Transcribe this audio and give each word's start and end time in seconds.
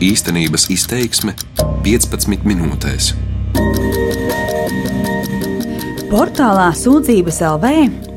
Īstenības 0.00 0.62
izteiksme 0.72 1.34
15 1.84 2.46
minūtēs. 2.48 3.10
Portālā 6.08 6.70
Sūdzības 6.72 7.40
LV 7.44 7.72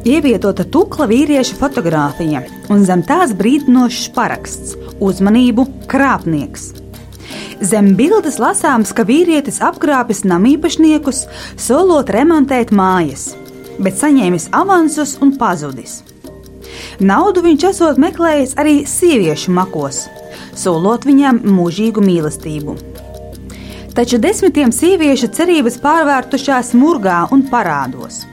ievietota 0.07 0.63
tukla 0.63 1.09
vīrieša 1.11 1.57
fotografija 1.59 2.45
un 2.71 2.87
zem 2.87 3.03
tās 3.03 3.35
brīdinošs 3.35 4.13
paraksts- 4.15 4.77
uzmanību 5.09 5.67
krāpnieks. 5.91 6.71
Zem 7.59 7.97
bildes 7.99 8.39
lasāms, 8.39 8.95
ka 8.95 9.03
vīrietis 9.03 9.59
apkrāpis 9.59 10.23
namīpašniekus, 10.23 11.25
solot 11.57 12.07
remontēt 12.07 12.71
mājas, 12.71 13.35
bet 13.77 13.99
saņēmis 13.99 14.47
avansus 14.55 15.17
un 15.19 15.35
pazudis. 15.37 16.01
Naudu 17.01 17.41
viņš 17.43 17.71
esot 17.75 17.97
meklējis 17.97 18.55
arī 18.55 18.85
sieviešu 18.87 19.51
makos, 19.51 20.07
solot 20.59 21.07
viņām 21.07 21.41
mūžīgu 21.45 22.03
mīlestību. 22.03 22.75
Taču 23.93 24.17
desmitiem 24.17 24.71
sieviešu 24.73 25.29
cerības 25.37 25.77
pārvērtušās 25.81 26.73
murgā 26.73 27.19
un 27.33 27.43
parādos. 27.51 28.23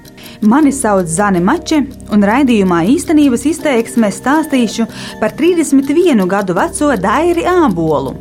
Mani 0.41 0.73
sauc 0.73 1.09
Zane 1.13 1.43
Mače, 1.45 1.83
un 2.17 2.25
raidījumā 2.25 2.79
īstenības 2.95 3.45
izteiksmē 3.51 4.09
stāstīšu 4.09 4.87
par 5.21 5.35
31 5.37 6.25
gadu 6.31 6.57
veco 6.57 6.89
Dairi 6.97 7.45
Ābolu, 7.45 8.15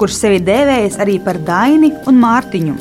kurš 0.00 0.16
sevi 0.22 0.40
dēvējis 0.46 0.96
arī 1.04 1.18
par 1.20 1.36
Daini 1.44 1.92
un 2.08 2.16
Mārtiņu. 2.22 2.78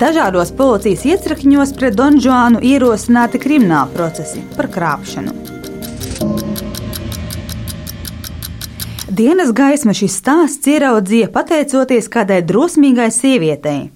Dažādos 0.00 0.50
policijas 0.58 1.06
iecirkņos 1.06 1.76
pret 1.78 1.94
Donžānu 1.98 2.64
ierosināti 2.66 3.38
krimināla 3.42 3.90
procesi 3.94 4.42
par 4.56 4.70
krāpšanu. 4.74 5.59
Dienas 9.20 9.50
gaisma 9.52 9.92
šis 9.92 10.14
stāsts 10.16 10.68
ieraudzīja 10.70 11.26
pateicoties 11.34 12.06
kādai 12.08 12.38
drosmīgai 12.46 13.10
sievietei, 13.12 13.90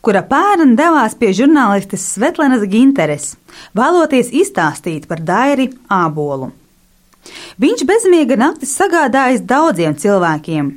kura 0.00 0.22
pērn 0.24 0.70
devās 0.78 1.12
pie 1.20 1.34
žurnālistes 1.36 2.06
Svetlenas 2.14 2.62
Ginteres, 2.70 3.26
vēloties 3.76 4.30
izstāstīt 4.40 5.04
par 5.10 5.20
Dairi 5.20 5.66
ābolu. 5.92 6.48
Viņš 7.60 7.82
bezmiega 7.90 8.38
naktis 8.40 8.72
sagādājis 8.80 9.42
daudziem 9.50 9.98
cilvēkiem. 10.00 10.70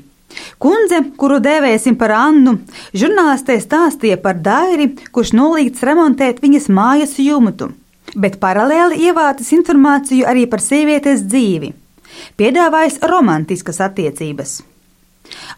Kundze, 0.59 0.99
kuru 1.21 1.37
dēvēsim 1.45 1.95
par 2.01 2.11
Annu, 2.17 2.57
žurnālistē 2.91 3.55
stāstīja 3.63 4.17
par 4.25 4.41
Dairi, 4.43 4.89
kurš 5.15 5.31
nolīgts 5.37 5.85
remontēt 5.87 6.43
viņas 6.43 6.67
mājas 6.67 7.15
jumtu, 7.23 7.71
bet 8.19 8.35
paralēli 8.43 8.99
ievācis 9.07 9.53
informāciju 9.61 10.27
arī 10.27 10.43
par 10.51 10.65
sievietes 10.65 11.23
dzīvi 11.29 11.71
piedāvājis 12.37 13.01
romantiskas 13.09 13.81
attiecības. 13.83 14.61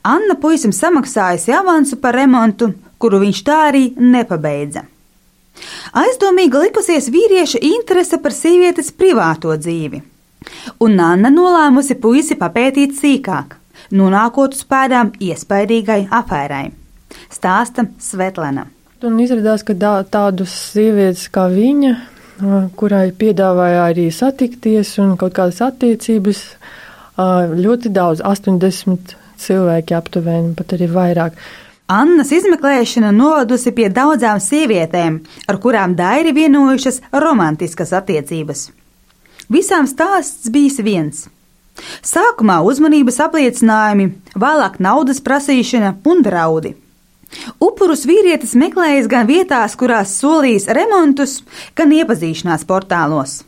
Anna 0.05 0.35
puisim 0.39 0.73
samaksājusi 0.75 1.53
avansu 1.55 1.97
par 2.01 2.15
remontu, 2.15 2.71
kuru 3.01 3.21
viņš 3.23 3.41
tā 3.45 3.61
arī 3.69 3.85
nepabeidza. 3.97 4.85
Aizdomīga 5.95 6.61
likusies 6.65 7.07
vīrieša 7.13 7.61
interese 7.63 8.19
par 8.21 8.35
sievietes 8.35 8.91
privāto 8.91 9.55
dzīvi, 9.55 10.01
un 10.83 10.99
Anna 10.99 11.31
nolēmusi 11.31 11.95
puisi 12.03 12.35
papētīt 12.39 12.95
sīkāk, 12.99 13.55
nonākot 13.95 14.57
uz 14.57 14.65
pēdām 14.67 15.13
iespaidīgai 15.19 16.05
afērai. 16.11 16.65
Stāsta 17.31 17.87
Svetlana. 18.01 18.67
Un 19.05 19.19
izrādās, 19.21 19.63
ka 19.63 19.75
tādas 20.11 20.53
sievietes 20.73 21.27
kā 21.31 21.45
viņa 21.51 21.95
kurai 22.75 23.09
piedāvāja 23.15 23.85
arī 23.89 24.09
satikties 24.11 24.95
un 25.03 25.15
kaut 25.19 25.35
kādas 25.37 25.61
attiecības. 25.63 26.41
Ļoti 27.15 27.91
daudz, 27.95 28.23
80 28.25 29.15
cilvēki 29.39 29.95
aptuveni, 29.95 30.55
pat 30.57 30.75
arī 30.75 30.89
vairāk. 30.91 31.37
Annas 31.91 32.31
izmeklēšana 32.33 33.11
novadusi 33.13 33.71
pie 33.75 33.91
daudzām 33.93 34.39
sievietēm, 34.41 35.19
ar 35.47 35.59
kurām 35.61 35.93
dairi 35.95 36.33
vienojušas 36.33 37.01
romantiskas 37.13 37.93
attiecības. 37.93 38.71
Visām 39.53 39.85
stāsts 39.87 40.49
bijis 40.49 40.79
viens. 40.81 41.27
Sākumā 42.01 42.61
uzmanības 42.65 43.19
apliecinājumi, 43.27 44.09
vēlāk 44.33 44.79
naudas 44.81 45.21
prasīšana 45.21 45.99
un 46.09 46.23
draudi. 46.25 46.73
Upurus 47.63 48.05
vīrietis 48.07 48.55
meklējis 48.59 49.09
gan 49.11 49.27
vietās, 49.29 49.75
kurās 49.79 50.13
solījis 50.19 50.69
remontus, 50.75 51.41
gan 51.75 51.93
iepazīšanās 51.95 52.65
portālos. 52.69 53.41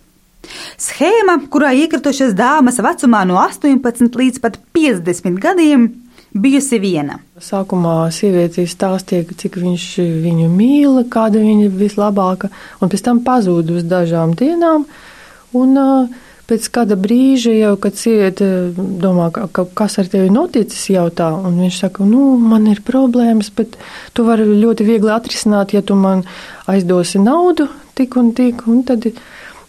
Schēma, 0.80 1.42
kurā 1.52 1.74
iekritušas 1.76 2.36
dāmas 2.38 2.80
vecumā 2.84 3.24
no 3.28 3.40
18 3.42 4.16
līdz 4.20 4.44
pat 4.44 4.60
50 4.76 5.42
gadiem, 5.44 5.90
bijusi 6.38 6.80
viena. 6.82 7.20
Sākumā 7.42 8.08
sieviete 8.16 8.66
stāstīja, 8.70 9.28
cik 9.38 9.60
viņš 9.62 9.88
viņu 10.24 10.48
mīl, 10.54 11.02
kāda 11.12 11.42
viņa 11.42 11.72
vislabākā, 11.76 12.52
un 12.82 12.94
pēc 12.94 13.04
tam 13.06 13.22
pazuda 13.26 13.78
uz 13.80 13.88
dažām 13.88 14.36
dienām. 14.40 14.88
Un, 15.58 15.78
uh, 15.80 16.24
pēc 16.48 16.68
kāda 16.74 16.96
brīža 17.00 17.54
jau, 17.56 17.74
kad 17.82 17.98
sieviete 18.00 18.48
domā, 18.76 19.30
ka, 19.36 19.48
ka, 19.52 19.66
kas 19.78 19.98
ar 20.02 20.10
tevi 20.12 20.32
noticis, 20.34 20.88
jautā, 20.94 21.30
un 21.36 21.60
viņš 21.64 21.82
saka, 21.84 22.08
nu, 22.08 22.36
man 22.40 22.70
ir 22.72 22.84
problēmas, 22.88 23.52
bet 23.56 23.76
tu 24.16 24.28
vari 24.28 24.48
ļoti 24.48 24.88
viegli 24.88 25.12
atrisināt, 25.14 25.76
ja 25.76 25.84
tu 25.84 25.98
man 26.00 26.24
aizdosi 26.72 27.22
naudu 27.24 27.68
tik 27.98 28.16
un 28.20 28.32
tik, 28.38 28.64
un 28.70 28.84
tad 28.88 29.10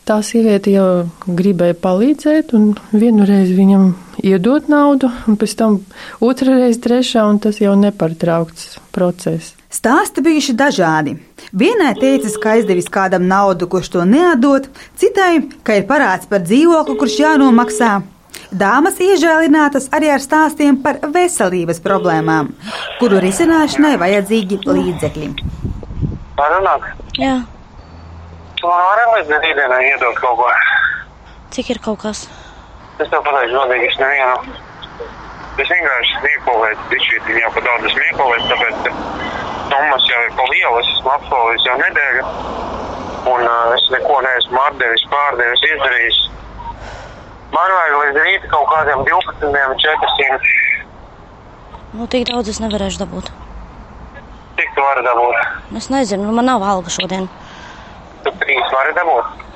tā 0.08 0.18
sieviete 0.24 0.72
jau 0.72 0.88
gribēja 1.26 1.76
palīdzēt, 1.82 2.54
un 2.56 2.72
vienu 2.92 3.26
reizi 3.28 3.56
viņam 3.58 3.90
iedot 4.24 4.70
naudu, 4.72 5.10
un 5.28 5.38
pēc 5.40 5.58
tam 5.58 5.80
otra 6.24 6.56
reize, 6.60 6.80
trešā, 6.84 7.26
un 7.28 7.40
tas 7.42 7.60
jau 7.62 7.74
nepārtraukts 7.78 8.76
process. 8.94 9.57
Stāsti 9.68 10.22
bijuši 10.24 10.54
dažādi. 10.56 11.12
Vienai 11.52 11.90
teicis, 11.98 12.38
ka 12.40 12.54
aizdevis 12.56 12.86
kādam 12.88 13.26
naudu, 13.28 13.66
kurš 13.68 13.90
to 13.92 14.04
neatdod, 14.08 14.70
citai, 14.96 15.42
ka 15.60 15.76
ir 15.76 15.84
parāds 15.90 16.24
par 16.30 16.40
dzīvokli, 16.40 16.96
kurš 16.96 17.18
jānomaksā. 17.20 17.90
Dāmas 18.48 18.96
iežēlinātas 19.04 19.90
arī 19.92 20.08
ar 20.14 20.24
stāstiem 20.24 20.78
par 20.80 21.02
veselības 21.12 21.82
problēmām, 21.84 22.48
kuru 22.96 23.20
risināšanai 23.20 23.98
vajadzīgi 24.00 24.62
līdzekļi. 24.64 25.28
Parunāt? 26.38 26.88
Jā. 27.20 27.36
Man 28.62 28.84
vari 28.88 29.04
līdz 29.18 29.34
rītdienai 29.44 29.82
iedot 29.90 30.16
kaut 30.22 30.40
ko? 30.40 30.48
Cik 31.52 31.74
ir 31.74 31.82
kaut 31.84 32.00
kas? 32.06 32.24
Es 32.96 33.12
tev 33.12 33.20
pateikšu 33.26 33.60
godīgi, 33.60 33.92
es 33.92 34.00
nevienu. 34.00 34.56
Es 35.60 35.68
vienkārši 35.68 36.16
smiekolēju, 36.22 36.82
bišķīt 36.88 37.30
jau 37.42 37.52
pa 37.52 37.62
daudz 37.66 37.92
smiekolēju, 37.92 38.48
tāpēc, 38.48 39.27
summas 39.68 40.06
jau 40.08 40.20
ir 40.26 40.32
pa 40.36 40.46
lielu, 40.50 40.80
es 40.80 40.90
esmu 40.94 41.12
apsolījis 41.14 41.66
jau 41.68 41.76
nedēļu, 41.82 42.24
un 43.32 43.44
uh, 43.44 43.74
es 43.76 43.84
neko 43.94 44.20
neesmu 44.26 44.60
atdevis, 44.64 45.04
pārdevis, 45.12 45.64
izdarījis. 45.72 46.20
Man 47.54 47.74
vajag 47.74 47.98
līdz 48.02 48.22
rīta 48.26 48.50
kaut 48.52 48.68
kādiem 48.72 49.04
12, 49.08 49.52
400. 49.84 50.54
Nu, 51.96 52.06
tik 52.12 52.28
daudz 52.28 52.52
es 52.52 52.60
nevarēšu 52.60 53.00
dabūt. 53.04 53.30
Cik 54.58 54.74
tu 54.76 54.84
vari 54.84 55.04
dabūt? 55.06 55.36
Es 55.80 55.88
nezinu, 55.92 56.32
man 56.34 56.48
nav 56.50 56.64
alga 56.66 56.92
šodien. 56.92 57.28
Tu 58.24 58.32
trīs 58.42 58.74
vari 58.74 58.92
dabūt? 58.96 59.47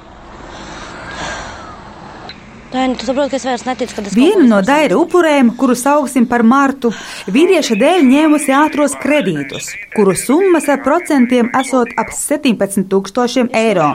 Daini, 2.73 2.97
es 3.37 3.45
vairs 3.45 3.67
neticu, 3.67 4.01
Viena 4.17 4.47
no 4.49 4.59
daira 4.65 4.97
upurēm, 4.97 5.51
kuru 5.61 5.75
sauksim 5.77 6.25
par 6.31 6.41
Martu, 6.41 6.89
vīrieša 7.29 7.77
dēļ 7.77 8.07
ņēmusi 8.09 8.55
ātros 8.57 8.95
kredītus, 9.03 9.69
kuru 9.93 10.15
summas 10.17 10.71
ar 10.73 10.81
procentiem 10.81 11.51
esot 11.61 11.93
ap 12.01 12.15
17,000 12.17 13.53
eiro. 13.61 13.91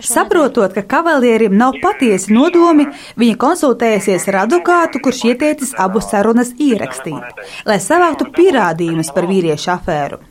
Saprotot, 0.00 0.72
ka 0.72 0.86
kavalierim 0.94 1.58
nav 1.60 1.76
patiesi 1.82 2.32
nodomi, 2.32 2.88
viņa 3.20 3.36
konsultējusies 3.44 4.28
ar 4.32 4.42
advokātu, 4.46 5.04
kurš 5.04 5.24
ieteicis 5.34 5.76
abu 5.76 6.00
sarunas 6.00 6.56
ierakstīt, 6.56 7.46
lai 7.68 7.80
savāktu 7.84 8.30
pierādījumus 8.32 9.12
par 9.12 9.28
vīriešu 9.28 9.74
afēru. 9.76 10.22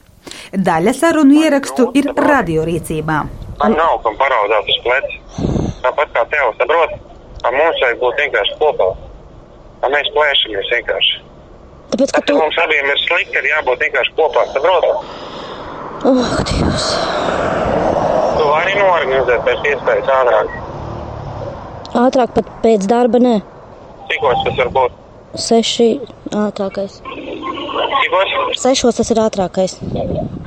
Daļa 0.57 0.93
sarunu 0.97 1.37
ierakstu 1.45 1.91
ir 1.93 2.09
radiorīcībā. 2.17 3.25
Man 3.61 3.77
nav 3.77 3.99
kam 4.01 4.17
paraudāt 4.17 4.73
uz 4.73 4.85
pleca. 4.87 5.51
Tāpat 5.85 6.17
kā 6.17 6.25
tev, 6.33 6.55
saproti? 6.57 7.14
Ar 7.45 7.53
mums 7.53 7.81
vajag 7.83 8.01
būt 8.01 8.21
vienkārši 8.23 8.57
kopā. 8.61 8.89
Un 9.85 9.93
mēs 9.93 10.11
plēšamies 10.15 10.71
vienkārši. 10.73 11.17
Tāpēc, 11.93 12.13
ka 12.15 12.21
tu... 12.25 12.35
mums 12.39 12.57
abiem 12.63 12.87
ir 12.89 13.01
slikti, 13.03 13.37
ir 13.39 13.49
jābūt 13.51 13.83
vienkārši 13.85 14.13
kopā, 14.17 14.45
saproti? 14.53 14.93
Oh, 16.05 16.31
Dievs. 16.49 16.87
Tu 18.35 18.47
vari 18.49 18.73
norganizēt 18.79 19.45
pēc 19.45 19.67
iespējas 19.71 20.09
ātrāk. 20.19 20.55
Ātrāk 21.95 22.33
pat 22.35 22.49
pēc 22.63 22.87
darba, 22.91 23.21
nē. 23.23 23.35
Cikos 24.09 24.41
tas 24.47 24.57
var 24.59 24.71
būt? 24.75 24.97
Seši 25.45 25.89
ātrākais. 26.35 26.97
Cikos? 27.05 28.33
Sešos 28.59 28.99
tas 28.99 29.11
ir 29.13 29.21
ātrākais. 29.23 29.77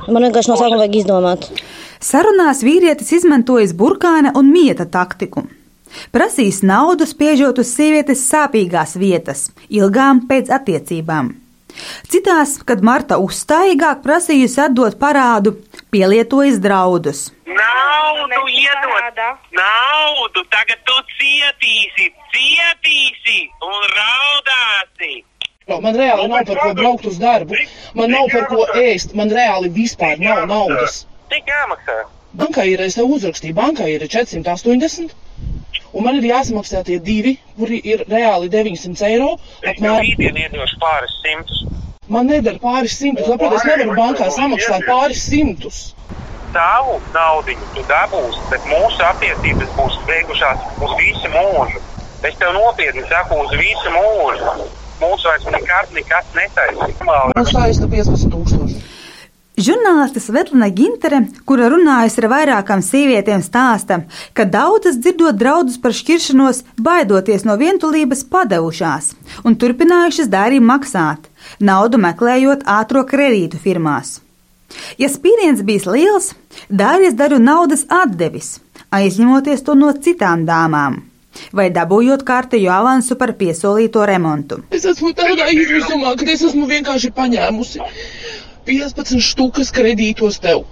Man 0.09 0.25
vienkārši 0.27 0.51
no 0.51 0.57
sākuma 0.59 0.83
vajag 0.83 0.99
izdomāt. 1.01 1.47
Sarunās 2.03 2.63
vīrietis 2.65 3.11
izmantojis 3.19 3.75
burkāna 3.77 4.31
un 4.39 4.51
mieta 4.53 4.87
taktiku. 4.89 5.45
Prasīs 6.13 6.61
naudu, 6.65 7.07
spiežot 7.09 7.61
uz 7.61 7.73
sievietes 7.75 8.23
sāpīgās 8.29 8.95
vietas, 8.99 9.49
ilgām 9.69 10.25
pēc 10.29 10.51
attiecībām. 10.59 11.33
Citās, 12.11 12.57
kad 12.67 12.81
Marta 12.83 13.19
uzstājīgāk 13.23 14.01
prasījusi 14.03 14.61
atdot 14.65 14.97
parādu, 15.01 15.55
pielietojas 15.93 16.59
draudus. 16.63 17.29
Naudu 17.45 18.41
iedod! 18.51 19.21
Naudu! 19.55 20.43
Tagad 20.53 20.81
tu 20.87 20.97
cietīsi, 21.17 22.09
cietīsi 22.33 23.39
un 23.69 23.81
raudāsi! 23.95 25.13
Man 25.69 25.93
reāli 25.93 26.25
nav 26.31 26.47
par 26.49 26.59
ko 26.63 26.69
braukt 26.77 27.05
uz 27.05 27.19
darbu, 27.21 27.57
man 27.97 28.09
nav 28.09 28.31
par 28.33 28.47
ko 28.49 28.65
ēst, 28.81 29.13
man 29.17 29.29
reāli 29.29 29.69
vispār 29.73 30.17
nav 30.21 30.47
naudas. 30.49 31.03
Cik 31.29 31.51
jāmaksā? 31.53 31.97
Bankā 32.41 32.65
ir, 32.69 32.81
es 32.81 32.97
tev 32.97 33.11
uzrakstīju, 33.13 33.55
bankā 33.57 33.85
ir 33.89 34.05
480, 34.09 35.13
un 35.93 36.05
man 36.05 36.19
ir 36.19 36.29
jāsamaksā 36.29 36.83
tie 36.87 36.99
divi, 37.03 37.35
kuri 37.57 37.79
ir 37.93 38.05
reāli 38.09 38.49
900 38.53 39.05
eiro. 39.09 39.35
Apmēram. 39.63 40.01
rītdien 40.05 40.41
iedošu 40.45 40.79
pāris 40.81 41.15
simtus. 41.23 41.63
Man 42.09 42.29
nedara 42.31 42.57
pāris 42.61 42.97
simtus, 42.97 43.27
labprāt, 43.29 43.59
es 43.59 43.65
nevaru 43.69 43.95
bankā 43.97 44.29
samaksāt 44.33 44.85
pāris 44.87 45.21
simtus. 45.29 45.81
Tavu 46.55 46.95
naudiņu 47.13 47.67
tu 47.75 47.83
dabūsi, 47.91 48.41
bet 48.49 48.65
mūsu 48.65 49.03
attiecības 49.05 49.69
būs 49.77 49.99
beigušās 50.09 50.63
uz 50.81 50.95
visu 50.97 51.29
mūžu. 51.35 51.83
Es 52.25 52.35
tev 52.41 52.55
nopietni 52.57 53.05
saku, 53.11 53.37
uz 53.45 53.53
visu 53.61 53.93
mūžu. 53.93 54.55
Mūsu 54.99 55.29
vairs 55.29 55.45
nekad 55.53 55.93
nekas 55.95 56.33
netaisīs. 56.35 56.97
Man 57.07 57.45
saista 57.47 57.87
15 57.87 58.33
tūkstoši. 58.33 58.58
Žurnāliste 59.59 60.21
Svetlana 60.23 60.69
Gintere, 60.71 61.17
kura 61.43 61.65
runājusi 61.67 62.21
ar 62.21 62.27
vairākām 62.31 62.79
sievietēm, 62.85 63.41
stāsta, 63.43 63.97
ka 64.31 64.45
daudzas 64.47 64.95
dzirdot 65.03 65.35
draudus 65.35 65.75
par 65.83 65.91
šķiršanos, 65.97 66.61
baidoties 66.79 67.43
no 67.43 67.57
vientulības, 67.59 68.21
padevušās 68.31 69.09
un 69.43 69.57
turpinājušas 69.59 70.29
dārī 70.31 70.61
maksāt, 70.63 71.27
naudu 71.59 71.99
meklējot 71.99 72.63
ātro 72.71 73.03
kredītu 73.09 73.59
firmās. 73.59 74.21
Ja 75.01 75.11
spiediens 75.11 75.65
bijis 75.67 75.89
liels, 75.89 76.31
Dārijas 76.71 77.19
daru 77.19 77.41
naudas 77.43 77.83
atdevis, 77.91 78.61
aizņemoties 78.95 79.65
to 79.67 79.75
no 79.75 79.91
citām 79.91 80.47
dāmām, 80.47 81.01
vai 81.51 81.67
dabūjot 81.73 82.23
kārtējo 82.23 82.71
avansu 82.77 83.19
par 83.19 83.35
piesolīto 83.35 84.07
remontu. 84.07 84.63
Es 84.71 84.87
esmu 84.87 85.11
tādā 85.19 85.51
izmisumā, 85.51 86.15
ka 86.15 86.31
es 86.31 86.47
esmu 86.47 86.69
vienkārši 86.71 87.11
paņēmusi 87.19 87.83
15 88.69 89.17
štukas 89.25 89.73
kredītos 89.73 90.39
tev. 90.43 90.63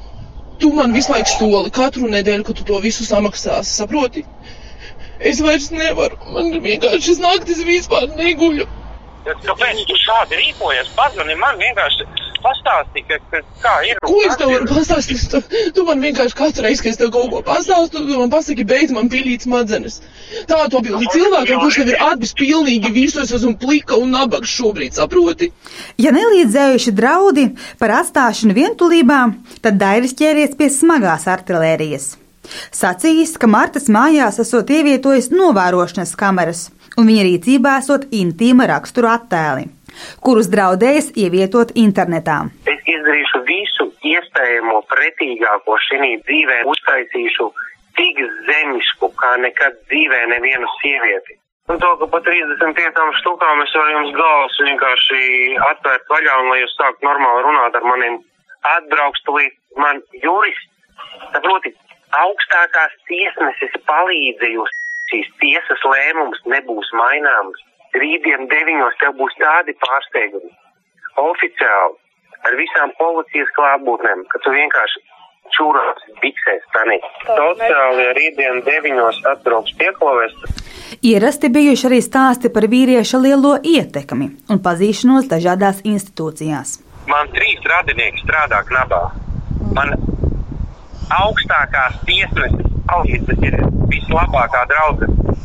Tu 0.61 0.69
man 0.73 0.94
visu 0.94 1.13
laiku 1.13 1.33
soli 1.33 1.73
katru 1.73 2.09
nedēļu, 2.13 2.45
ka 2.47 2.55
tu 2.57 2.65
to 2.69 2.79
visu 2.81 3.05
samaksāsi, 3.05 3.73
saproti? 3.81 4.25
Es 5.19 5.41
vairs 5.41 5.71
nevaru, 5.73 6.17
man 6.33 6.51
vienkārši 6.61 7.17
naktis 7.21 7.63
vispār 7.65 8.09
neguļu. 8.17 8.67
Kāpēc 9.27 9.81
tu 9.89 9.97
šādi 10.03 10.38
rīkojies? 10.39 10.94
Pazvani 10.97 11.35
man 11.41 11.57
vienkārši 11.61 12.05
pastāsti, 12.47 13.03
ka, 13.07 13.19
ka, 13.31 13.41
kā 13.61 13.75
ir. 13.88 14.01
Ko 14.03 14.17
es 14.25 14.38
tev 14.39 14.51
varu 14.53 14.67
pastāstīt? 14.69 15.25
Tu, 15.31 15.61
tu 15.75 15.85
man 15.88 16.03
vienkārši 16.03 16.38
katru 16.38 16.65
reizi, 16.65 16.83
kad 16.85 16.95
es 16.95 17.01
tev 17.01 17.11
kaut 17.15 17.31
ko 17.33 17.41
pastāstu, 17.45 18.03
tu 18.07 18.19
man 18.19 18.31
pasaki, 18.33 18.65
beidz 18.67 18.94
man 18.95 19.11
pilīt 19.13 19.45
smadzenes. 19.47 19.99
Tā 20.49 20.59
tu 20.71 20.79
atbildi 20.81 21.09
cilvēkam, 21.13 21.61
kurš 21.63 21.81
tev 21.81 21.91
ir 21.94 22.05
atbis 22.09 22.35
pilnīgi 22.38 22.94
visu, 22.95 23.21
es 23.23 23.33
esmu 23.38 23.55
plika 23.61 23.99
un 23.99 24.13
nabaks 24.15 24.53
šobrīd, 24.57 24.95
saproti? 24.97 25.51
Ja 26.01 26.13
nelīdzējuši 26.15 26.95
draudi 26.97 27.49
par 27.81 27.99
atstāšanu 28.01 28.55
vientulībā, 28.57 29.21
tad 29.63 29.79
Dairis 29.81 30.15
ķēries 30.17 30.55
pie 30.59 30.71
smagās 30.73 31.27
artilērijas. 31.31 32.15
Sacījis, 32.71 33.35
ka 33.39 33.47
Martas 33.51 33.89
mājās 33.91 34.39
esot 34.43 34.69
ievietojis 34.71 35.31
novērošanas 35.33 36.13
kameras, 36.19 36.67
un 36.97 37.09
viņa 37.09 37.25
rīcībā 37.27 37.77
esot 37.81 38.07
intīma 38.15 38.69
rakstura 38.71 39.17
attēli, 39.17 39.67
kurus 40.25 40.50
draudējis 40.54 41.12
ievietot 41.24 41.74
internetā. 41.80 42.39
Es 42.69 42.84
izdarīšu 42.94 43.42
visu 43.48 43.89
iespējamo 44.12 44.84
pretīgāko 44.92 45.80
šī 45.88 46.13
dzīvē, 46.28 46.62
uztaisīšu 46.74 47.50
tik 47.98 48.22
zemisku, 48.48 49.12
kā 49.18 49.36
nekad 49.42 49.78
dzīvē 49.89 50.22
nevienu 50.36 50.69
sievieti. 50.78 51.38
Un 51.68 51.80
to, 51.84 51.89
ka 52.00 52.07
pa 52.07 52.19
35 52.24 53.19
štukām 53.19 53.62
es 53.66 53.74
varu 53.75 53.95
jums 53.95 54.13
galvas 54.16 54.60
vienkārši 54.63 55.24
atvērt 55.66 56.06
vaļā 56.13 56.36
un 56.44 56.51
lai 56.54 56.62
jūs 56.62 56.75
sākat 56.80 57.04
normāli 57.04 57.44
runāt 57.44 57.75
ar 57.75 57.84
maniem, 57.84 58.22
atbraukst 58.78 59.28
līdz 59.36 59.81
man 59.84 60.00
jurists. 60.22 60.72
Saproti, 61.34 61.74
augstākās 62.22 62.95
tiesneses 63.10 63.75
palīdzējusi, 63.89 64.80
šīs 65.12 65.34
tiesas 65.42 65.84
lēmums 65.92 66.39
nebūs 66.54 66.94
maināms. 66.95 67.60
Rītdien 67.95 68.50
deviņos 68.51 68.98
tev 69.01 69.16
būs 69.19 69.36
tādi 69.39 69.75
pārsteigumi. 69.84 70.51
Oficiāli, 71.18 71.95
ar 72.45 72.57
visām 72.60 72.92
policijas 73.00 73.54
klātbūtnēm, 73.56 74.25
ka 74.31 74.42
tu 74.44 74.54
vienkārši 74.54 75.04
čūros 75.56 76.04
biksēs 76.22 76.66
tanī. 76.75 76.98
Sociāli 77.28 78.10
rītdien 78.18 78.62
deviņos 78.68 79.22
atbrauks 79.31 79.75
pieklovēs. 79.80 80.36
Ierasti 81.07 81.50
bijuši 81.54 81.88
arī 81.89 82.01
stāsti 82.04 82.51
par 82.54 82.68
vīrieša 82.72 83.22
lielo 83.24 83.56
ietekmi 83.63 84.30
un 84.51 84.62
pazīšanos 84.63 85.30
dažādās 85.31 85.84
institūcijās. 85.88 86.78
Man 87.07 87.31
trīs 87.36 87.63
radinieki 87.63 88.24
strādā 88.25 88.63
knabā. 88.68 89.04
Man 89.75 89.94
augstākās 91.16 92.01
tiesneses 92.07 92.74
palīdze 92.89 93.38
ir 93.48 93.60
vislabākā 93.92 94.66
draudzene. 94.72 95.37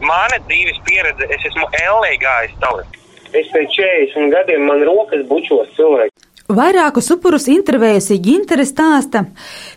Mana 0.00 0.38
dzīves 0.48 0.80
pieredze, 0.86 1.28
es 1.28 1.44
esmu 1.50 1.66
ellē 1.76 2.14
gājis 2.20 2.56
tālāk. 2.62 2.96
Es 3.36 3.50
pēc 3.52 3.76
40 3.76 4.32
gadiem 4.32 4.64
man 4.66 4.82
rokas 4.88 5.26
bučos 5.28 5.68
cilvēki. 5.76 6.14
Vairākus 6.50 7.12
upurus 7.14 7.46
intervējusi 7.52 8.16
Gintere 8.18 8.64
stāsta, 8.66 9.22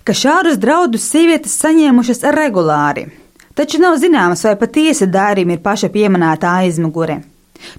ka 0.01 0.15
šādus 0.17 0.57
draudus 0.57 1.05
sievietes 1.05 1.53
saņēmušas 1.61 2.23
regulāri, 2.33 3.05
taču 3.53 3.77
nav 3.83 3.99
zināms, 4.01 4.41
vai 4.47 4.55
patiesi 4.57 5.05
dārim 5.05 5.53
ir 5.53 5.61
paša 5.61 5.91
pieminētā 5.93 6.55
aizmugure. 6.63 7.19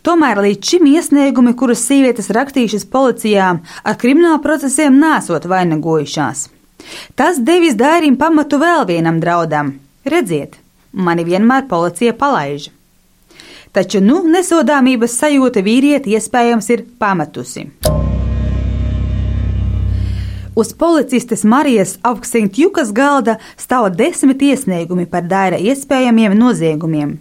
Tomēr 0.06 0.38
līdz 0.44 0.70
šim 0.70 0.86
iesniegumi, 0.92 1.56
kurus 1.58 1.82
sievietes 1.88 2.30
rakstījušas 2.32 2.86
policijā, 2.92 3.48
ar 3.82 3.98
kriminālu 4.00 4.38
procesiem 4.44 5.00
nesot 5.00 5.48
vainagojušās. 5.50 6.48
Tas 7.18 7.40
devis 7.40 7.74
dārim 7.74 8.16
pamatu 8.20 8.60
vēl 8.62 8.86
vienam 8.88 9.18
draudam. 9.20 9.74
Redziet, 10.04 10.60
mani 10.94 11.26
vienmēr 11.26 11.66
policija 11.68 12.14
palaiž. 12.16 12.70
Taču 13.74 14.00
nu 14.00 14.20
nesodāmības 14.30 15.18
sajūta 15.18 15.62
vīrieti 15.66 16.14
iespējams 16.14 16.70
ir 16.70 16.84
pametusi. 16.98 17.66
Uz 20.54 20.70
policistes 20.78 21.42
Marijas 21.44 21.96
Augstintjukas 22.06 22.92
galda 22.94 23.40
stāv 23.58 23.88
desmit 23.98 24.42
iesniegumi 24.42 25.08
par 25.10 25.26
daira 25.26 25.58
iespējamiem 25.58 26.36
noziegumiem. 26.38 27.16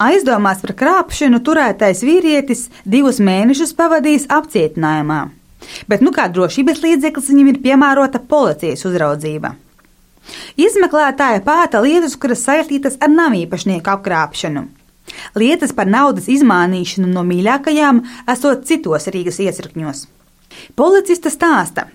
Aizdomās 0.00 0.62
par 0.62 0.72
krāpšanu 0.78 1.42
turētais 1.44 2.00
vīrietis 2.06 2.68
divus 2.86 3.18
mēnešus 3.20 3.74
pavadījis 3.76 4.28
apcietinājumā, 4.32 5.20
bet 5.90 6.04
nu 6.06 6.14
kā 6.14 6.30
drošības 6.32 6.84
līdzeklis 6.86 7.32
viņam 7.34 7.52
ir 7.52 7.62
piemērota 7.66 8.22
policijas 8.30 8.86
uzraudzība. 8.88 9.52
Izmeklētāja 10.60 11.40
pēta 11.46 11.80
lietas, 11.84 12.16
kuras 12.20 12.44
saistītas 12.44 12.98
ar 13.00 13.12
namīpašnieku 13.12 13.94
apkrāpšanu. 13.94 14.66
Lietas 15.38 15.72
par 15.72 15.88
naudas 15.88 16.28
izmānīšanu 16.28 17.08
no 17.10 17.24
mīļākajām 17.26 18.02
esot 18.28 18.66
citos 18.68 19.08
Rīgas 19.12 19.40
iesakņos. 19.44 20.06
Policista 20.76 21.30
stāsta, 21.32 21.86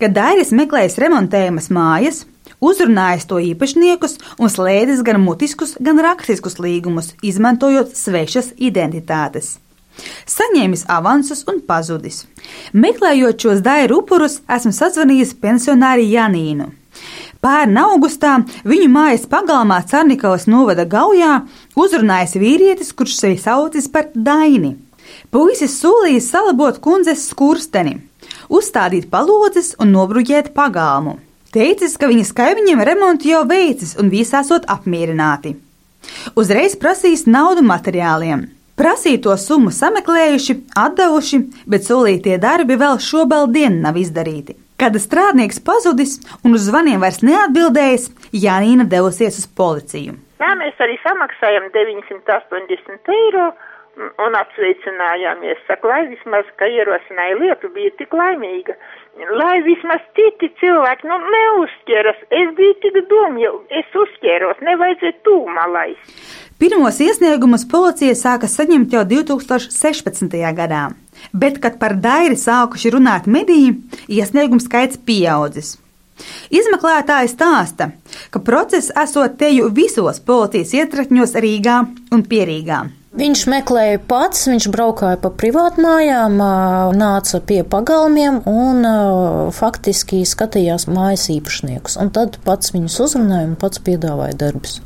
ka 0.00 0.08
Dairis 0.08 0.52
meklējis 0.56 0.98
remontējamas 1.02 1.68
mājas, 1.74 2.22
uzrunājis 2.62 3.26
to 3.28 3.40
īpašniekus 3.42 4.18
un 4.38 4.52
slēdzis 4.52 5.02
gan 5.06 5.20
mutiskus, 5.24 5.74
gan 5.80 6.00
rakstiskus 6.04 6.58
līgumus, 6.62 7.12
izmantojot 7.22 7.96
svešas 7.98 8.52
identitātes. 8.58 9.56
Saņēmis 10.24 10.86
avansus 10.88 11.42
un 11.50 11.60
pazudis. 11.68 12.22
Meklējot 12.72 13.44
šos 13.44 13.60
dairu 13.64 14.00
upurus, 14.00 14.38
esmu 14.48 14.72
sazvanījis 14.72 15.34
pensionāri 15.42 16.08
Janīnu. 16.14 16.70
Pērn 17.42 17.74
augustā 17.80 18.36
viņu 18.62 18.86
mājas 18.94 19.24
pagalmā 19.26 19.80
Cārnikavas 19.90 20.44
novada 20.46 20.84
gaujā 20.86 21.40
uzrunājis 21.74 22.36
vīrietis, 22.38 22.92
kurš 22.94 23.16
sevi 23.18 23.40
saucis 23.42 23.88
par 23.90 24.12
Daini. 24.14 24.76
Puisis 25.34 25.74
solījis 25.80 26.28
salabot 26.30 26.78
kundzes 26.84 27.24
skursteni, 27.32 27.96
uzstādīt 28.46 29.10
palodzes 29.10 29.72
un 29.82 29.90
nobruģēt 29.90 30.52
pagalmu. 30.54 31.16
Teicis, 31.52 31.98
ka 31.98 32.06
viņas 32.12 32.30
kaimiņiem 32.38 32.86
remontu 32.86 33.32
jau 33.32 33.42
veicis 33.50 33.96
un 33.98 34.14
visi 34.14 34.38
esot 34.38 34.70
apmierināti. 34.70 35.56
Uzreiz 36.38 36.78
prasīs 36.78 37.26
naudu 37.26 37.66
materiāliem. 37.66 38.46
Prasīto 38.78 39.34
summu 39.34 39.74
sameklējuši, 39.74 40.60
atdevuši, 40.78 41.46
bet 41.66 41.90
solītie 41.90 42.38
darbi 42.38 42.78
vēl 42.78 43.02
dienu 43.50 43.82
nav 43.82 43.98
izdarīti. 43.98 44.54
Kad 44.82 44.96
strādnieks 44.98 45.60
pazudis 45.62 46.16
un 46.42 46.56
uz 46.56 46.64
zvaniem 46.66 46.98
vairs 46.98 47.20
neatbildējis, 47.22 48.08
Janīna 48.34 48.82
devusies 48.90 49.36
uz 49.38 49.44
policiju. 49.60 50.16
Jā, 50.42 50.48
mēs 50.58 50.80
arī 50.82 50.96
samaksājam 51.04 51.68
980 51.70 53.12
eiro, 53.14 53.44
un 53.96 54.36
apsveicinājāmies. 54.38 55.60
Saku, 55.66 55.90
lai 55.90 56.06
vismaz, 56.10 56.48
ka 56.56 56.68
ierosināja 56.70 57.36
lietu, 57.40 57.70
bija 57.74 57.92
tik 57.98 58.14
laimīga. 58.16 58.76
Lai 59.36 59.58
vismaz 59.66 60.00
citi 60.16 60.48
cilvēki, 60.60 61.08
nu, 61.10 61.18
neuzķeras. 61.34 62.22
Es 62.32 62.54
biju 62.56 62.78
tik 62.84 62.96
domju, 63.10 63.52
es 63.82 63.98
uzķēros, 64.04 64.62
nevajadzēja 64.64 65.18
tūmā 65.26 65.66
laist. 65.74 66.16
Pirmos 66.62 67.00
iesniegumus 67.02 67.66
policija 67.68 68.14
sāka 68.16 68.48
saņemt 68.48 68.94
jau 68.94 69.02
2016. 69.08 70.36
gadā, 70.56 70.84
bet, 71.34 71.58
kad 71.60 71.78
par 71.82 71.96
dairi 71.98 72.38
sākuši 72.38 72.94
runāt 72.94 73.26
mediji, 73.26 73.74
iesniegumu 74.06 74.62
skaits 74.62 75.00
pieaudzis. 75.02 75.76
Izmeklētāji 76.54 77.32
stāsta, 77.32 77.90
ka 78.30 78.40
process 78.46 78.92
esot 79.02 79.36
teju 79.40 79.72
visos 79.74 80.22
policijas 80.22 80.76
ietrakņos 80.78 81.34
Rīgā 81.42 81.78
un 82.14 82.26
Pierīgā. 82.30 82.84
Viņš 83.12 83.40
meklēja 83.52 83.98
pats, 84.08 84.46
viņš 84.48 84.66
braukāja 84.72 85.18
pa 85.20 85.28
privātmājām, 85.36 86.38
nāca 86.96 87.40
pie 87.44 87.58
pagalmiem 87.60 88.38
un 88.48 88.86
faktiski 89.52 90.22
skatījās 90.24 90.86
mājas 90.88 91.26
īpašniekus. 91.34 91.98
Un 92.00 92.08
tad 92.16 92.38
pats 92.46 92.72
viņus 92.72 92.96
uzrunāja 93.04 93.50
un 93.50 93.58
pats 93.60 93.82
piedāvāja 93.84 94.38
darbus. 94.40 94.78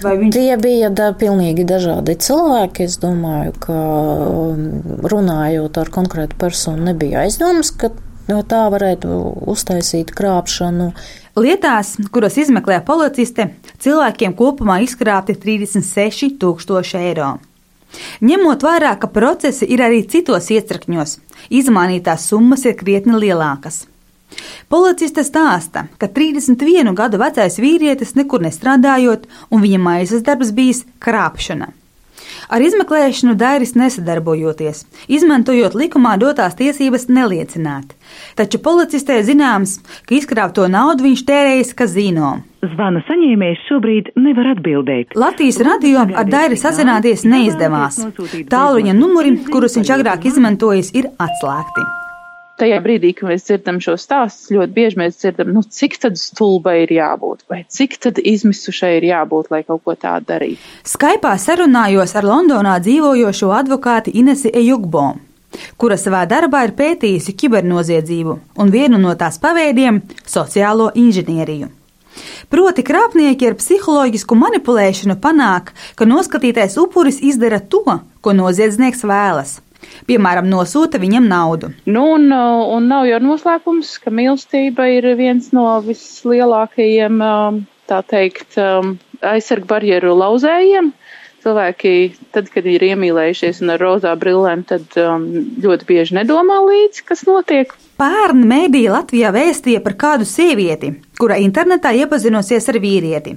Viņš... 0.00 0.32
Tie 0.32 0.56
bija 0.62 0.88
da, 0.88 1.10
pilnīgi 1.20 1.66
dažādi 1.68 2.14
cilvēki. 2.24 2.86
Es 2.88 2.96
domāju, 3.02 3.52
ka 3.66 3.76
runājot 5.12 5.76
ar 5.82 5.92
konkrētu 5.92 6.38
personu, 6.40 6.86
nebija 6.88 7.26
aizdomas, 7.26 7.74
ka 7.76 7.90
no 8.30 8.40
tā 8.48 8.62
varētu 8.72 9.18
uztaisīt 9.52 10.14
krāpšanu. 10.16 10.94
Lietās, 11.36 11.98
kuras 12.08 12.38
izmeklē 12.40 12.80
policiste, 12.88 13.50
cilvēkiem 13.84 14.32
kopumā 14.38 14.78
izkrāpti 14.86 15.36
36 15.44 16.38
tūkstoši 16.40 17.04
eiro. 17.04 17.34
Ņemot 18.20 18.64
vērā, 18.66 18.94
ka 19.00 19.08
procesi 19.12 19.68
ir 19.72 19.82
arī 19.84 20.02
citos 20.10 20.50
iecrakņos, 20.52 21.18
izmainītās 21.50 22.28
summas 22.30 22.66
ir 22.66 22.76
krietni 22.78 23.18
lielākas. 23.20 23.84
Policiste 24.68 25.22
stāsta, 25.24 25.86
ka 26.00 26.08
31 26.10 26.92
gadu 26.98 27.20
vecais 27.22 27.60
vīrietis 27.62 28.16
nekur 28.18 28.42
nestrādājot, 28.42 29.26
un 29.50 29.62
viņa 29.62 29.82
maizes 29.82 30.26
darbs 30.26 30.50
bijis 30.56 30.82
krāpšana. 31.00 31.70
Ar 32.46 32.62
izmeklēšanu 32.62 33.34
Dairis 33.38 33.74
nesadarbojoties, 33.78 34.84
izmantojot 35.10 35.74
likumā 35.74 36.14
dotās 36.22 36.54
tiesības 36.58 37.08
neliecināt, 37.10 37.96
taču 38.38 38.60
policistē 38.62 39.18
zināms, 39.26 39.80
ka 40.06 40.14
izkrāpto 40.18 40.68
naudu 40.70 41.08
viņš 41.08 41.24
tērējis 41.26 41.74
kazino. 41.78 42.36
Zvana 42.66 43.02
saņēmējs 43.06 43.66
šobrīd 43.68 44.14
nevar 44.18 44.52
atbildēt. 44.54 45.18
Latvijas 45.18 45.60
radio 45.66 46.06
ar 46.06 46.30
Dairi 46.30 46.58
sazināties 46.58 47.26
neizdevās. 47.26 48.00
Tālruņa 48.50 48.96
numuri, 48.96 49.36
kurus 49.50 49.78
viņš 49.78 49.94
agrāk 49.98 50.26
izmantojis, 50.30 50.94
ir 50.98 51.12
atslēgti 51.18 51.95
tajā 52.60 52.78
brīdī, 52.84 53.12
kad 53.16 53.30
mēs 53.30 53.46
dzirdam 53.46 53.78
šo 53.84 53.96
stāstu, 54.00 54.56
ļoti 54.56 54.74
bieži 54.76 55.00
mēs 55.00 55.18
dzirdam, 55.20 55.52
nu, 55.54 55.62
cik 55.62 55.98
tad 56.02 56.18
stulbai 56.20 56.78
ir 56.84 56.94
jābūt, 56.96 57.44
vai 57.50 57.62
cik 57.68 57.98
tad 58.02 58.20
izmisušai 58.22 58.96
ir 58.98 59.08
jābūt, 59.10 59.50
lai 59.52 59.62
kaut 59.66 59.84
ko 59.84 59.96
tādu 59.98 60.30
darītu. 60.32 60.60
Skaipā 60.88 61.34
sarunājos 61.40 62.16
ar 62.16 62.28
Londonā 62.28 62.78
dzīvojošo 62.84 63.52
advokāti 63.60 64.16
Inesi 64.20 64.52
Ejugbo, 64.54 65.08
kura 65.80 65.98
savā 66.00 66.24
darbā 66.28 66.66
ir 66.66 66.76
pētījusi 66.78 67.36
kibernoziedzību 67.40 68.38
un 68.62 68.72
vienu 68.72 69.00
no 69.00 69.14
tās 69.18 69.40
paveidiem- 69.42 70.02
sociālo 70.36 70.92
inženieriju. 70.94 71.68
Proti, 72.48 72.80
krāpnieki 72.86 73.50
ar 73.50 73.56
psiholoģisku 73.60 74.38
manipulēšanu 74.40 75.18
panāk, 75.20 75.74
ka 75.96 76.08
noskatītais 76.08 76.78
upuris 76.80 77.20
izdara 77.20 77.60
to, 77.60 77.84
ko 78.24 78.32
noziedznieks 78.32 79.04
vēlas 79.04 79.58
piemēram, 80.08 80.48
nosūta 80.50 81.00
viņam 81.02 81.28
naudu. 81.30 81.72
Nu, 81.86 82.04
un, 82.16 82.28
un 82.32 82.90
nav 82.90 83.08
jau 83.08 83.20
noslēpums, 83.24 83.96
ka 84.02 84.12
mīlestība 84.14 84.88
ir 84.96 85.08
viens 85.18 85.52
no 85.56 85.68
vislielākajiem, 85.86 87.20
um, 87.22 87.64
tā 87.90 88.02
teikt, 88.06 88.58
um, 88.60 88.96
aizsargu 89.24 89.68
barjeru 89.70 90.16
lauzējiem. 90.18 90.92
Cilvēki, 91.46 91.90
tad, 92.34 92.48
kad 92.50 92.64
ir 92.66 92.82
iemīlējušies 92.82 93.60
un 93.62 93.70
ar 93.76 93.82
rozā 93.84 94.16
brillēm, 94.18 94.64
tad 94.66 94.96
um, 94.98 95.28
ļoti 95.62 95.86
bieži 95.86 96.16
nedomā 96.18 96.58
līdzi, 96.66 97.04
kas 97.06 97.22
notiek. 97.28 97.70
Pērn 98.00 98.42
mēdīja 98.50 98.96
Latvijā 98.96 99.30
vēstīja 99.36 99.82
par 99.84 99.94
kādu 100.00 100.26
sievieti, 100.26 100.96
kura 101.20 101.38
internetā 101.38 101.94
iepazinusies 102.02 102.66
ar 102.72 102.80
vīrieti. 102.82 103.36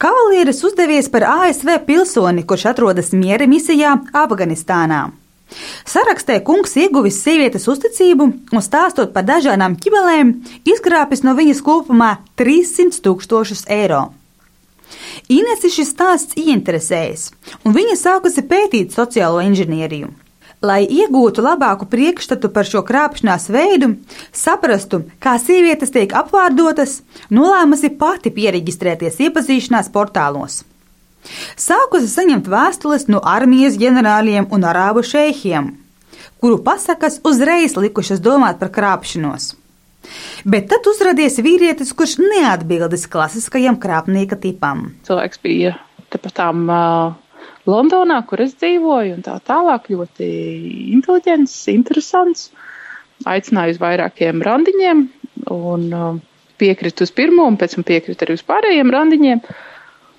Kavalieris 0.00 0.60
uzdevies 0.64 1.08
par 1.12 1.24
ASV 1.28 1.78
pilsoni, 1.86 2.44
kurš 2.48 2.68
atrodas 2.72 3.12
miera 3.16 3.48
misijā 3.48 3.96
Afganistānā. 4.16 5.08
Sarakstē 5.88 6.38
kungs 6.44 6.76
ieguvis 6.76 7.22
sievietes 7.24 7.66
uzticību 7.70 8.28
un 8.52 8.64
stāstot 8.64 9.14
par 9.14 9.26
dažādām 9.28 9.78
ķibelēm, 9.80 10.34
izkrāpis 10.68 11.24
no 11.24 11.34
viņas 11.38 11.64
kopumā 11.64 12.18
300 12.40 13.02
tūkstošus 13.04 13.64
eiro. 13.72 14.08
Inesi 15.28 15.70
šis 15.72 15.92
stāsts 15.92 16.38
ieinteresējas, 16.40 17.28
un 17.64 17.76
viņa 17.76 17.96
sākusi 18.00 18.44
pētīt 18.48 18.96
sociālo 18.96 19.42
inženieriju. 19.44 20.08
Lai 20.64 20.80
iegūtu 20.90 21.42
labāku 21.44 21.86
priekšstatu 21.86 22.48
par 22.50 22.66
šo 22.66 22.80
krāpšanās 22.86 23.46
veidu, 23.54 23.92
saprastu, 24.34 25.04
kā 25.22 25.36
sievietes 25.38 25.92
tiek 25.94 26.10
apvārdotas, 26.18 26.96
nolēmusi 27.30 27.92
pati 28.00 28.32
pieregistrēties 28.34 29.20
iepazīšanās 29.28 29.92
portālos. 29.94 30.64
Sākusi 31.58 32.08
saņemt 32.10 32.48
vēstules 32.50 33.06
no 33.12 33.20
armijas 33.24 33.78
ģenerāļiem 33.80 34.48
un 34.54 34.66
arābu 34.68 35.04
šeihiem, 35.06 35.72
kuru 36.42 36.60
pasakas 36.64 37.20
uzreiz 37.28 37.76
likušas 37.76 38.22
domāt 38.24 38.60
par 38.62 38.72
krāpšanos. 38.74 39.52
Bet 40.48 40.68
tad 40.70 40.86
uzrādījās 40.88 41.40
vīrietis, 41.44 41.92
kurš 41.96 42.16
neatbildes 42.22 43.08
klasiskajam 43.12 43.76
krāpnieka 43.82 44.38
tipam. 44.40 44.86
Cilvēks 45.08 45.42
bija 45.44 45.74
tepatām 46.14 46.64
uh, 46.72 47.42
Londonā, 47.68 48.22
kur 48.28 48.40
es 48.46 48.54
dzīvoju, 48.56 49.18
un 49.18 49.26
tā 49.26 49.36
tālāk 49.44 49.90
ļoti 49.92 50.28
inteliģents, 50.94 51.58
interesants. 51.74 52.48
Aicināju 53.28 53.74
uz 53.74 53.80
vairākiem 53.82 54.40
randiņiem, 54.46 55.02
un 55.52 55.88
uh, 55.90 56.20
piekrita 56.62 57.04
uz 57.04 57.12
pirmo, 57.12 57.48
un 57.50 57.58
pēc 57.60 57.74
tam 57.76 57.84
piekrita 57.88 58.24
arī 58.24 58.38
uz 58.38 58.46
pārējiem 58.46 58.94
randiņiem. 58.94 59.42
Uh, 59.42 59.66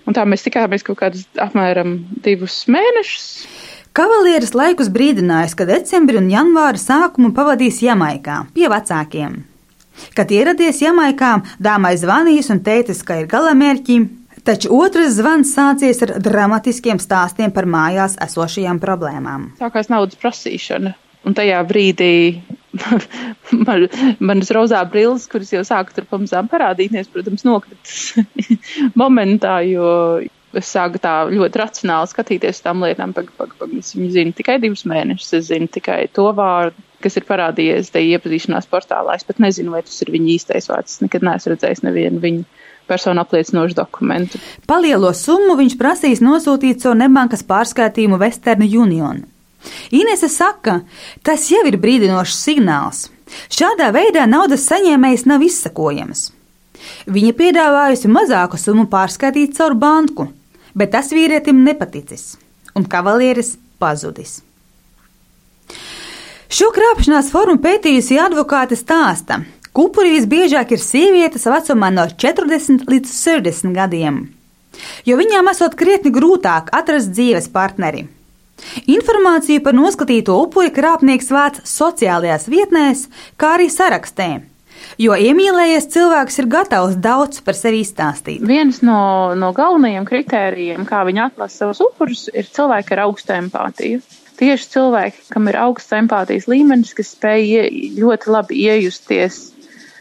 Un 0.09 0.15
tā 0.17 0.23
mēs 0.25 0.41
tikāmies 0.41 0.81
kaut 0.85 0.97
kādus 1.03 1.27
apmēram 1.37 1.99
divus 2.25 2.63
mēnešus. 2.71 3.27
Kavalieris 3.93 4.55
laikus 4.57 4.89
brīdinājis, 4.93 5.53
ka 5.57 5.67
decembri 5.69 6.17
un 6.17 6.31
janvāra 6.33 6.79
sākumu 6.81 7.29
pavadīs 7.37 7.83
Jamaikā 7.85 8.39
pie 8.55 8.65
vecākiem. 8.71 9.35
Kad 10.17 10.31
ieradies 10.33 10.79
Jamaikā, 10.81 11.33
dāmai 11.61 11.93
zvanījis 11.99 12.49
un 12.55 12.63
teicis, 12.65 13.03
ka 13.05 13.19
ir 13.21 13.29
galamērķi, 13.29 13.99
taču 14.47 14.71
otrs 14.79 15.17
zvans 15.19 15.51
sācies 15.53 16.01
ar 16.05 16.15
dramatiskiem 16.25 17.01
stāstiem 17.01 17.53
par 17.53 17.69
mājās 17.69 18.17
esošajām 18.25 18.81
problēmām. 18.81 19.51
Sākās 19.61 19.91
naudas 19.93 20.17
prasīšana, 20.21 20.95
un 21.27 21.37
tajā 21.37 21.61
brīdī 21.69 22.13
man, 23.67 23.85
manas 24.19 24.51
rozā 24.55 24.81
brilles, 24.89 25.27
kuras 25.31 25.53
jau 25.53 25.63
sāka 25.67 25.95
tur 25.95 26.09
pamazām 26.09 26.49
parādīties, 26.51 27.09
protams, 27.13 27.45
nokritas 27.47 28.13
momentā, 29.01 29.59
jo 29.67 29.87
es 30.57 30.69
sāku 30.73 31.01
tā 31.01 31.13
ļoti 31.29 31.61
racionāli 31.61 32.09
skatīties 32.09 32.63
tām 32.65 32.83
lietām. 32.85 33.13
Pag, 33.17 33.31
pag, 33.37 33.55
pag, 33.59 33.73
es 33.79 33.93
viņu 33.95 34.11
zinu 34.15 34.35
tikai 34.37 34.57
divus 34.61 34.85
mēnešus, 34.89 35.33
es 35.39 35.49
zinu 35.51 35.69
tikai 35.71 36.03
to 36.13 36.29
vārdu, 36.35 36.77
kas 37.03 37.19
ir 37.19 37.27
parādījies 37.27 37.93
te 37.93 38.03
iepazīšanās 38.07 38.69
portālā. 38.71 39.17
Es 39.17 39.27
pat 39.27 39.41
nezinu, 39.43 39.73
vai 39.75 39.83
tas 39.85 40.01
ir 40.03 40.13
viņa 40.13 40.33
īstais 40.35 40.69
vārds. 40.71 40.97
Es 40.97 41.05
nekad 41.05 41.25
neesmu 41.25 41.53
redzējis 41.53 41.85
nevienu 41.85 42.23
viņu 42.23 42.47
personu 42.89 43.21
apliecinošu 43.21 43.77
dokumentu. 43.77 44.41
Palielo 44.67 45.11
summu 45.13 45.55
viņš 45.59 45.75
prasīs 45.77 46.23
nosūtīt 46.25 46.81
savu 46.81 46.97
nebankas 46.97 47.45
pārskaitījumu 47.45 48.17
Western 48.21 48.65
Union. 48.65 49.21
Inese 49.91 50.29
saka, 50.31 50.81
tas 51.23 51.49
jau 51.51 51.61
ir 51.67 51.79
brīdinošs 51.81 52.41
signāls. 52.45 53.07
Šādā 53.53 53.91
veidā 53.93 54.25
naudas 54.29 54.65
saņēmējs 54.69 55.25
nav 55.29 55.43
izsakojams. 55.45 56.29
Viņa 57.09 57.33
piedāvājusi 57.37 58.09
mazāku 58.11 58.57
summu 58.57 58.87
pārskatīt 58.89 59.57
caur 59.57 59.75
banku, 59.77 60.29
bet 60.73 60.93
tas 60.95 61.11
vīrietim 61.13 61.63
nepaticis, 61.65 62.37
un 62.75 62.87
kavalieris 62.89 63.57
pazudis. 63.81 64.39
Šo 66.49 66.71
krāpšanās 66.73 67.29
formu 67.29 67.59
pētījusi 67.61 68.17
advokāte 68.23 68.77
stāsta, 68.79 69.43
ka 69.69 69.83
upuri 69.85 70.15
visbiežāk 70.15 70.73
ir 70.73 70.81
sievietes 70.81 71.45
vecumā 71.45 71.91
no 71.93 72.07
40 72.09 72.87
līdz 72.89 73.11
60 73.13 73.75
gadiem, 73.75 74.23
jo 75.05 75.19
viņām 75.19 75.51
esot 75.51 75.77
krietni 75.77 76.13
grūtāk 76.15 76.71
atrast 76.73 77.13
dzīves 77.13 77.51
partneri. 77.53 78.07
Informāciju 78.89 79.63
par 79.65 79.75
noskatīto 79.77 80.37
upuri 80.43 80.71
krāpnieks 80.75 81.31
vāc 81.33 81.59
sociālajās 81.67 82.47
vietnēs, 82.51 83.07
kā 83.39 83.55
arī 83.57 83.69
sarakstē. 83.73 84.29
Jo 84.99 85.15
iemīlējies 85.15 85.89
cilvēks 85.93 86.39
ir 86.41 86.47
gatavs 86.51 86.95
daudz 87.03 87.41
par 87.43 87.57
sevi 87.57 87.81
izstāstīt. 87.83 88.43
Viens 88.47 88.81
no, 88.85 89.35
no 89.35 89.51
galvenajiem 89.55 90.07
kritērijiem, 90.07 90.85
kā 90.87 91.03
viņi 91.07 91.25
atlasa 91.25 91.65
savus 91.65 91.83
upurus, 91.83 92.25
ir 92.33 92.47
cilvēki 92.47 92.95
ar 92.95 93.05
augstu 93.07 93.35
empātiju. 93.35 94.01
tieši 94.39 94.69
cilvēki, 94.71 95.23
kam 95.33 95.49
ir 95.51 95.57
augsts 95.59 95.95
empātijas 95.95 96.47
līmenis, 96.47 96.93
kas 96.95 97.13
spēj 97.15 97.69
ļoti 97.99 98.31
labi 98.31 98.59
iejusties, 98.69 99.39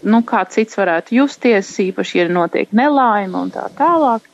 nu, 0.06 0.22
kā 0.22 0.44
cits 0.50 0.78
varētu 0.78 1.16
justies, 1.18 1.72
īpaši, 1.88 2.20
ja 2.20 2.28
notiek 2.30 2.70
nelaime 2.72 3.38
un 3.38 3.50
tā 3.54 3.66
tālāk. 3.78 4.28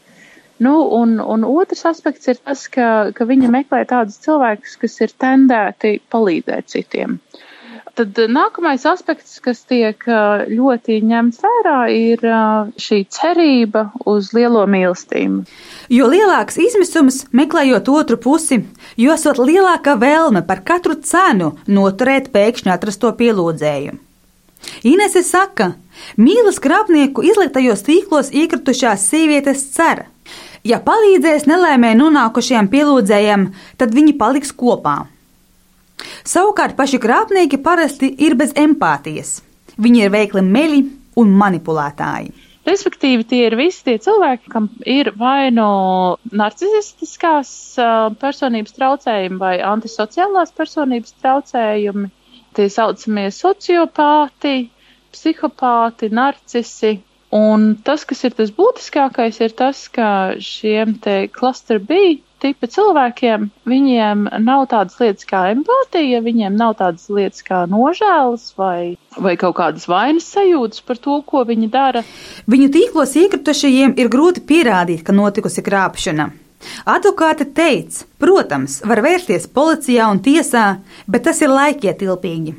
Nu, 0.62 0.74
un, 0.94 1.18
un 1.18 1.44
otrs 1.48 1.82
aspekts 1.88 2.30
ir 2.30 2.38
tas, 2.38 2.68
ka, 2.70 3.10
ka 3.14 3.26
viņi 3.26 3.50
meklē 3.50 3.82
tādus 3.90 4.20
cilvēkus, 4.22 4.76
kas 4.84 5.00
ir 5.02 5.14
tendēti 5.18 5.96
palīdzēt 6.14 6.70
citiem. 6.70 7.18
Tad 7.94 8.18
nākamais 8.26 8.82
aspekts, 8.90 9.36
kas 9.42 9.60
tiek 9.70 10.02
ļoti 10.50 10.96
ņemts 11.06 11.42
vērā, 11.44 11.76
ir 11.94 12.24
šī 12.86 12.98
cerība 13.06 13.84
uz 14.10 14.32
lielo 14.34 14.64
mīlestību. 14.66 15.44
Jo 15.94 16.08
lielāks 16.10 16.58
izmisums 16.58 17.20
meklējot 17.30 17.90
otru 17.94 18.18
pusi, 18.18 18.64
jo 18.98 19.14
esot 19.14 19.38
lielāka 19.38 19.94
vēlme 20.00 20.42
par 20.46 20.64
katru 20.66 20.98
cenu 21.06 21.52
noturēt 21.70 22.32
pēkšņi 22.34 22.74
atrasto 22.74 23.14
pielūdzēju. 23.14 23.94
Inese 24.84 25.22
saka, 25.26 25.72
mīlas 26.16 26.60
krāpnieku 26.62 27.24
izliktajos 27.26 27.84
tīklos 27.86 28.30
iekritušās 28.34 29.08
sievietes 29.10 29.64
cer, 29.74 30.06
ja 30.64 30.80
palīdzēs 30.84 31.48
nelaimē 31.50 31.94
nonākušajam 31.98 32.70
pielūdzējam, 32.72 33.50
tad 33.80 33.96
viņi 33.96 34.16
paliks 34.20 34.54
kopā. 34.56 35.04
Savukārt 36.24 36.76
paši 36.76 37.00
krāpnieki 37.00 37.60
parasti 37.64 38.10
ir 38.26 38.36
bez 38.40 38.54
empātijas. 38.58 39.38
Viņi 39.80 40.06
ir 40.06 40.12
veikli 40.14 40.42
meļi 40.46 40.80
un 41.20 41.32
manipulētāji. 41.38 42.32
Respektīvi, 42.64 43.26
tie 43.28 43.42
ir 43.50 43.58
visi 43.60 43.82
tie 43.84 43.98
cilvēki, 44.00 44.48
kam 44.52 44.70
ir 44.88 45.10
vai 45.20 45.50
no 45.52 46.16
narcisistiskās 46.32 47.50
personības 48.22 48.72
traucējumi 48.78 49.40
vai 49.40 49.58
antisociālās 49.60 50.54
personības 50.56 51.12
traucējumi. 51.20 52.08
Tie 52.54 52.68
saucamie 52.70 53.30
sociopāti, 53.34 54.68
psihopāti, 55.14 56.10
narcisi. 56.14 57.00
Un 57.34 57.72
tas, 57.82 58.04
kas 58.06 58.20
ir 58.28 58.34
tas 58.38 58.52
būtiskākais, 58.54 59.40
ir 59.42 59.54
tas, 59.58 59.88
ka 59.90 60.08
šiem 60.38 60.94
te 61.02 61.24
cluster 61.34 61.80
B 61.82 62.20
tipa 62.44 62.68
cilvēkiem, 62.70 63.48
viņiem 63.66 64.28
nav 64.44 64.66
tādas 64.70 65.00
lietas 65.00 65.26
kā 65.26 65.40
empātija, 65.54 66.20
viņiem 66.22 66.54
nav 66.60 66.76
tādas 66.78 67.08
lietas 67.10 67.42
kā 67.46 67.64
nožēlas 67.70 68.50
vai, 68.60 68.94
vai 69.16 69.34
kaut 69.40 69.56
kādas 69.58 69.88
vainas 69.90 70.28
sajūtas 70.36 70.84
par 70.86 71.00
to, 71.00 71.18
ko 71.26 71.42
viņi 71.48 71.70
dara. 71.72 72.04
Viņu 72.50 72.70
tīklos 72.76 73.16
iekritušajiem 73.24 73.96
ir 73.98 74.12
grūti 74.12 74.44
pierādīt, 74.46 75.02
ka 75.06 75.16
notikusi 75.16 75.64
krāpšana. 75.64 76.30
Advokāte 76.88 77.46
teica, 77.56 78.04
protams, 78.20 78.80
var 78.86 79.02
vērsties 79.04 79.48
policijā 79.54 80.08
un 80.10 80.20
tiesā, 80.24 80.66
bet 81.06 81.26
tas 81.28 81.40
ir 81.44 81.52
laikietilpīgi. 81.52 82.54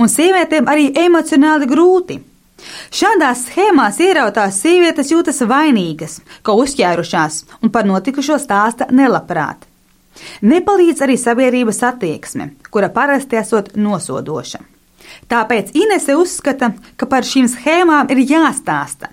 Un 0.00 0.08
sievietēm 0.08 0.68
arī 0.72 0.88
emocionāli 0.96 1.68
grūti. 1.68 2.18
Šādās 2.90 3.44
schēmās 3.50 3.98
ierautās 4.00 4.60
sievietes 4.62 5.10
jūtas 5.12 5.42
vainīgas, 5.48 6.20
ka 6.42 6.56
uzķērušās 6.56 7.42
un 7.60 7.72
par 7.72 7.88
notikušo 7.88 8.38
stāsta 8.40 8.88
nelabprāt. 8.90 9.66
Nepalīdz 10.40 11.02
arī 11.04 11.18
sabiedrības 11.20 11.82
attieksme, 11.84 12.54
kura 12.72 12.88
parasti 12.88 13.36
esot 13.36 13.74
nosodoša. 13.76 14.62
Tāpēc 15.28 15.74
Inese 15.76 16.16
uzskata, 16.16 16.72
ka 16.96 17.08
par 17.10 17.26
šīm 17.28 17.48
schēmām 17.52 18.10
ir 18.14 18.24
jāstāsta, 18.24 19.10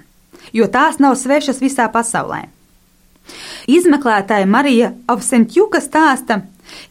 jo 0.55 0.67
tās 0.71 0.99
nav 1.03 1.17
svešas 1.19 1.59
visā 1.63 1.89
pasaulē. 1.91 2.45
Izmeklētāja 3.69 4.47
Marija 4.49 4.91
Avsentjuka 5.07 5.79
stāsta, 5.83 6.41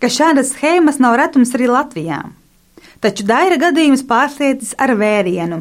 ka 0.00 0.08
šādas 0.08 0.54
schēmas 0.54 1.00
nav 1.02 1.18
retums 1.20 1.52
arī 1.56 1.68
Latvijā. 1.68 2.22
Taču 3.02 3.26
Daira 3.28 3.58
gadījums 3.60 4.04
pārsteidz 4.08 4.76
ar 4.80 4.94
vērienu. 4.96 5.60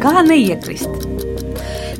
Kā 0.00 0.24
neiekrist? 0.24 1.06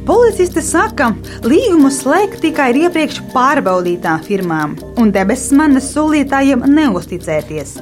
Policiste 0.08 0.62
saka, 0.64 1.12
līgumu 1.44 1.92
slēgt 1.94 2.40
tikai 2.42 2.70
ar 2.72 2.78
iepriekš 2.80 3.20
pārbaudītām 3.34 4.24
firmām, 4.24 4.74
un 4.98 5.12
debesis 5.14 5.52
manas 5.54 5.92
solītājiem 5.94 6.64
neusticēties. 6.66 7.76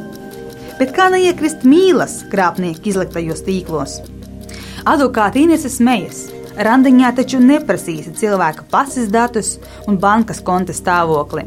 Bet 0.78 0.92
kā 0.94 1.08
neiekrist 1.14 1.64
mīlas 1.64 2.20
krāpnieku 2.28 2.90
izliktajos 2.90 3.46
tīklos? 3.46 4.00
Advokāti 4.84 5.46
Inese 5.46 5.70
smejas. 5.72 6.26
Randiņā 6.58 7.12
taču 7.20 7.38
neprasīsi 7.42 8.16
cilvēka 8.18 8.66
pases 8.70 9.10
datus 9.14 9.56
un 9.86 9.98
bankas 10.02 10.42
konta 10.44 10.74
stāvokli. 10.74 11.46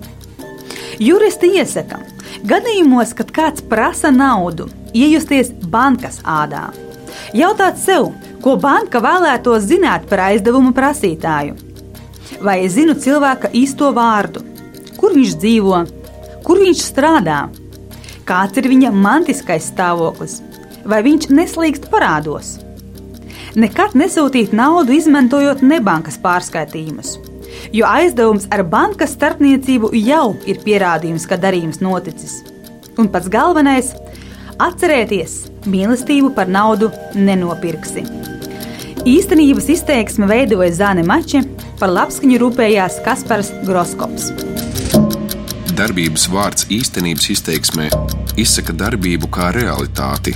Juristi 1.01 1.51
iesaka, 1.57 1.99
gadījumos, 2.47 3.15
kad 3.17 3.31
kāds 3.35 3.63
prasa 3.67 4.11
naudu, 4.13 4.69
iejusties 4.93 5.51
bankas 5.71 6.21
ādā. 6.23 6.69
Jautāt 7.35 7.79
sev, 7.81 8.11
Ko 8.41 8.55
banka 8.57 8.97
vēlētos 8.97 9.67
zināt 9.69 10.07
par 10.09 10.23
aizdevumu 10.31 10.71
prasītāju? 10.73 11.53
Vai 12.41 12.55
es 12.65 12.73
zinu 12.73 12.95
cilvēka 12.97 13.51
īsto 13.53 13.91
vārdu, 13.93 14.41
kur 14.97 15.13
viņš 15.13 15.35
dzīvo, 15.43 15.81
kur 16.47 16.61
viņš 16.63 16.81
strādā, 16.81 17.43
kāds 18.25 18.57
ir 18.57 18.69
viņa 18.71 18.89
mantiskais 18.97 19.67
stāvoklis, 19.69 20.39
vai 20.89 21.03
viņš 21.05 21.29
neslīgst 21.37 21.85
parādos? 21.93 22.55
Nekad 23.55 23.95
nesūtīt 23.99 24.53
naudu, 24.55 24.95
izmantojot 24.95 25.63
nebankas 25.65 26.17
pārskaitījumus, 26.21 27.17
jo 27.75 27.87
aizdevums 27.87 28.47
ar 28.51 28.63
bankas 28.63 29.15
starpniecību 29.17 29.91
jau 29.97 30.35
ir 30.47 30.61
pierādījums, 30.65 31.27
ka 31.27 31.39
darījums 31.41 31.81
noticis. 31.83 32.41
Un 32.97 33.09
pats 33.11 33.29
galvenais- 33.31 33.93
atcerieties, 34.67 35.49
mīlestību 35.65 36.33
par 36.35 36.47
naudu 36.47 36.91
nenopirksi. 37.15 38.05
Īstenības 39.01 39.67
izteiksme 39.73 40.27
veidoja 40.29 40.71
Zāne 40.71 41.03
Mači, 41.03 41.41
par 41.79 41.89
labskaņu 41.89 42.37
rūpējās 42.37 42.99
Kaspars 43.05 43.49
Groskops. 43.65 44.29
Darbības 45.73 46.27
vārds 46.29 46.67
īstenības 46.69 47.31
izteiksmē 47.33 47.87
izsaka 48.37 48.75
darbību 48.77 49.31
kā 49.33 49.49
realitāti. 49.55 50.35